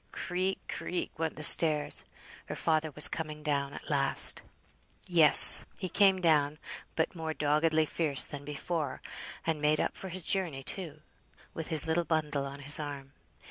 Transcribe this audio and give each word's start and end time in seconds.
Creak, 0.11 0.57
creak, 0.67 1.11
went 1.19 1.35
the 1.35 1.43
stairs. 1.43 2.05
Her 2.47 2.55
father 2.55 2.89
was 2.89 3.07
coming 3.07 3.43
down 3.43 3.71
at 3.75 3.87
last. 3.91 4.41
Yes, 5.05 5.63
he 5.77 5.89
came 5.89 6.19
down, 6.19 6.57
but 6.95 7.13
more 7.13 7.35
doggedly 7.35 7.85
fierce 7.85 8.23
than 8.23 8.43
before, 8.43 9.03
and 9.45 9.61
made 9.61 9.79
up 9.79 9.95
for 9.95 10.09
his 10.09 10.23
journey, 10.23 10.63
too; 10.63 11.01
with 11.53 11.67
his 11.67 11.85
little 11.85 12.03
bundle 12.03 12.47
on 12.47 12.61
his 12.61 12.79
arm. 12.79 13.13